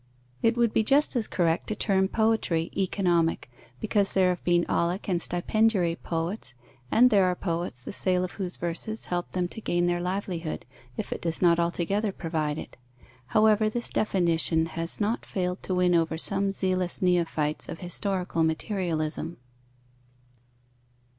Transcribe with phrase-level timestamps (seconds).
[0.41, 5.07] It would be just as correct to term poetry economic, because there have been aulic
[5.07, 6.55] and stipendiary poets,
[6.89, 10.65] and there are poets the sale of whose verses helps them to gain their livelihood,
[10.97, 12.77] if it does not altogether provide it.
[13.27, 19.37] However, this definition has not failed to win over some zealous neophytes of historical materialism.